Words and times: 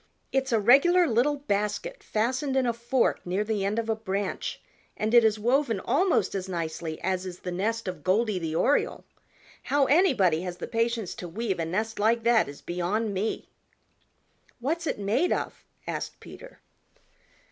It's 0.31 0.51
a 0.51 0.59
regular 0.59 1.05
little 1.05 1.35
basket 1.35 2.01
fastened 2.01 2.57
in 2.57 2.65
a 2.65 2.73
fork 2.73 3.23
near 3.23 3.43
the 3.43 3.63
end 3.63 3.77
of 3.77 3.87
a 3.87 3.95
branch 3.95 4.59
and 4.97 5.13
it 5.13 5.23
is 5.23 5.37
woven 5.37 5.79
almost 5.79 6.33
as 6.33 6.49
nicely 6.49 6.99
as 7.01 7.27
is 7.27 7.41
the 7.41 7.51
nest 7.51 7.87
of 7.87 8.03
Goldy 8.03 8.39
the 8.39 8.55
Oriole. 8.55 9.05
How 9.61 9.85
anybody 9.85 10.41
has 10.41 10.57
the 10.57 10.65
patience 10.65 11.13
to 11.13 11.27
weave 11.29 11.59
a 11.59 11.65
nest 11.65 11.99
like 11.99 12.23
that 12.23 12.49
is 12.49 12.63
beyond 12.63 13.13
me." 13.13 13.47
"What's 14.59 14.87
it 14.87 14.97
made 14.97 15.31
of?" 15.31 15.63
asked 15.85 16.19
Peter. 16.19 16.61